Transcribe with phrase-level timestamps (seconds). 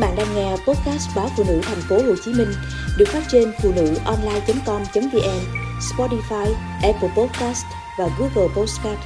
[0.00, 2.48] bạn đang nghe podcast báo phụ nữ thành phố Hồ Chí Minh
[2.98, 5.40] được phát trên phụ nữ online.com.vn,
[5.80, 7.64] Spotify, Apple Podcast
[7.98, 9.00] và Google Podcast.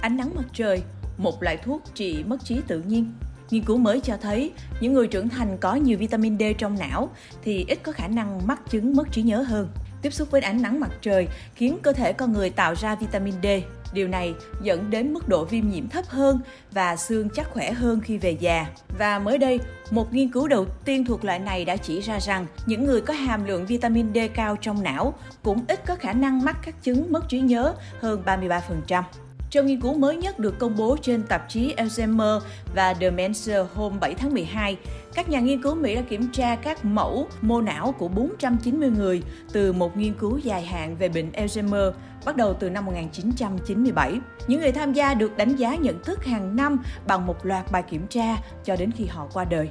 [0.00, 0.82] Ánh nắng mặt trời,
[1.18, 3.12] một loại thuốc trị mất trí tự nhiên.
[3.50, 7.10] Nghiên cứu mới cho thấy những người trưởng thành có nhiều vitamin D trong não
[7.42, 9.68] thì ít có khả năng mắc chứng mất trí nhớ hơn.
[10.02, 13.34] Tiếp xúc với ánh nắng mặt trời khiến cơ thể con người tạo ra vitamin
[13.42, 13.46] D.
[13.92, 16.40] Điều này dẫn đến mức độ viêm nhiễm thấp hơn
[16.72, 18.66] và xương chắc khỏe hơn khi về già.
[18.98, 22.46] Và mới đây, một nghiên cứu đầu tiên thuộc loại này đã chỉ ra rằng
[22.66, 26.44] những người có hàm lượng vitamin D cao trong não cũng ít có khả năng
[26.44, 29.02] mắc các chứng mất trí nhớ hơn 33%.
[29.50, 32.40] Trong nghiên cứu mới nhất được công bố trên tạp chí Alzheimer
[32.74, 34.76] và Dementia hôm 7 tháng 12,
[35.14, 39.22] các nhà nghiên cứu Mỹ đã kiểm tra các mẫu mô não của 490 người
[39.52, 41.92] từ một nghiên cứu dài hạn về bệnh Alzheimer
[42.24, 44.20] bắt đầu từ năm 1997.
[44.46, 47.82] Những người tham gia được đánh giá nhận thức hàng năm bằng một loạt bài
[47.90, 49.68] kiểm tra cho đến khi họ qua đời.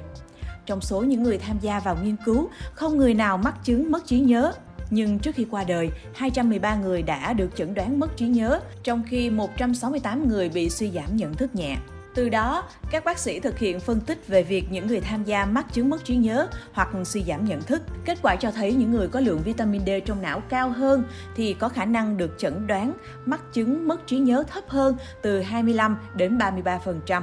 [0.66, 4.06] Trong số những người tham gia vào nghiên cứu, không người nào mắc chứng mất
[4.06, 4.52] trí nhớ
[4.90, 9.02] nhưng trước khi qua đời, 213 người đã được chẩn đoán mất trí nhớ, trong
[9.08, 11.76] khi 168 người bị suy giảm nhận thức nhẹ.
[12.14, 15.44] Từ đó, các bác sĩ thực hiện phân tích về việc những người tham gia
[15.44, 17.82] mắc chứng mất trí nhớ hoặc suy giảm nhận thức.
[18.04, 21.04] Kết quả cho thấy những người có lượng vitamin D trong não cao hơn
[21.36, 22.92] thì có khả năng được chẩn đoán
[23.24, 27.22] mắc chứng mất trí nhớ thấp hơn từ 25 đến 33%.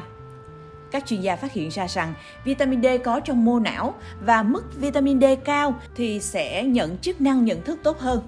[0.96, 3.94] Các chuyên gia phát hiện ra rằng vitamin D có trong mô não
[4.26, 8.22] và mức vitamin D cao thì sẽ nhận chức năng nhận thức tốt hơn.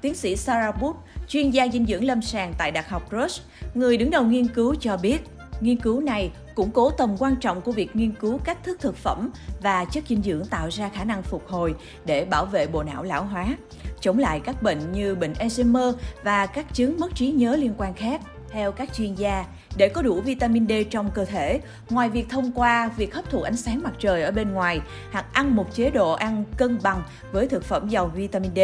[0.00, 0.96] Tiến sĩ Sarah Booth,
[1.28, 3.42] chuyên gia dinh dưỡng lâm sàng tại Đại học Rush,
[3.74, 5.18] người đứng đầu nghiên cứu cho biết,
[5.60, 8.96] nghiên cứu này củng cố tầm quan trọng của việc nghiên cứu cách thức thực
[8.96, 9.30] phẩm
[9.62, 13.02] và chất dinh dưỡng tạo ra khả năng phục hồi để bảo vệ bộ não
[13.02, 13.56] lão hóa,
[14.00, 15.92] chống lại các bệnh như bệnh Alzheimer
[16.24, 18.20] và các chứng mất trí nhớ liên quan khác.
[18.52, 22.52] Theo các chuyên gia, để có đủ vitamin D trong cơ thể, ngoài việc thông
[22.52, 24.80] qua việc hấp thụ ánh sáng mặt trời ở bên ngoài
[25.12, 28.58] hoặc ăn một chế độ ăn cân bằng với thực phẩm giàu vitamin D,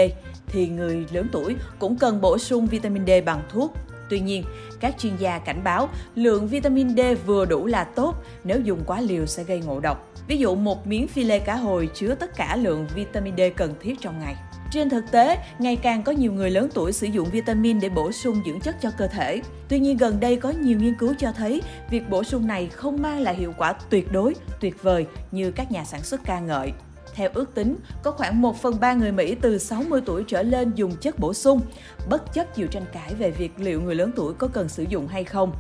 [0.47, 3.75] thì người lớn tuổi cũng cần bổ sung vitamin D bằng thuốc.
[4.11, 4.45] Tuy nhiên,
[4.81, 8.15] các chuyên gia cảnh báo lượng vitamin D vừa đủ là tốt,
[8.45, 10.13] nếu dùng quá liều sẽ gây ngộ độc.
[10.29, 13.75] Ví dụ một miếng phi lê cá hồi chứa tất cả lượng vitamin D cần
[13.81, 14.37] thiết trong ngày.
[14.77, 18.13] Trên thực tế, ngày càng có nhiều người lớn tuổi sử dụng vitamin để bổ
[18.13, 19.41] sung dưỡng chất cho cơ thể.
[19.69, 23.03] Tuy nhiên gần đây có nhiều nghiên cứu cho thấy việc bổ sung này không
[23.03, 26.73] mang lại hiệu quả tuyệt đối, tuyệt vời như các nhà sản xuất ca ngợi.
[27.15, 30.73] Theo ước tính, có khoảng 1 phần 3 người Mỹ từ 60 tuổi trở lên
[30.75, 31.61] dùng chất bổ sung,
[32.09, 35.07] bất chấp nhiều tranh cãi về việc liệu người lớn tuổi có cần sử dụng
[35.09, 35.53] hay không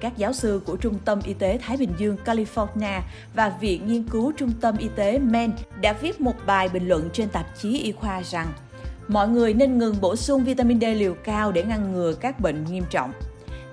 [0.00, 3.00] các giáo sư của Trung tâm Y tế Thái Bình Dương California
[3.34, 7.10] và Viện Nghiên cứu Trung tâm Y tế Maine đã viết một bài bình luận
[7.12, 8.52] trên tạp chí y khoa rằng
[9.08, 12.64] mọi người nên ngừng bổ sung vitamin D liều cao để ngăn ngừa các bệnh
[12.64, 13.12] nghiêm trọng.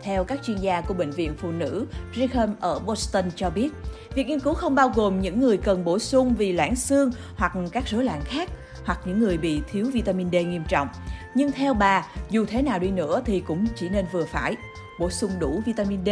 [0.02, 3.70] Theo các chuyên gia của Bệnh viện Phụ nữ Brigham ở Boston cho biết,
[4.16, 7.54] việc nghiên cứu không bao gồm những người cần bổ sung vì loãng xương hoặc
[7.72, 8.50] các rối loạn khác,
[8.86, 10.88] hoặc những người bị thiếu vitamin D nghiêm trọng.
[11.36, 14.56] Nhưng theo bà, dù thế nào đi nữa thì cũng chỉ nên vừa phải
[15.00, 16.10] bổ sung đủ vitamin D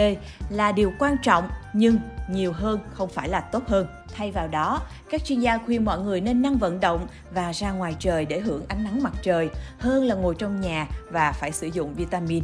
[0.49, 1.99] là điều quan trọng nhưng
[2.29, 3.87] nhiều hơn không phải là tốt hơn.
[4.13, 7.71] Thay vào đó, các chuyên gia khuyên mọi người nên năng vận động và ra
[7.71, 9.49] ngoài trời để hưởng ánh nắng mặt trời
[9.79, 12.43] hơn là ngồi trong nhà và phải sử dụng vitamin.